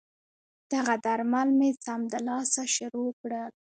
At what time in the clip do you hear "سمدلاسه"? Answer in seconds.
1.85-2.63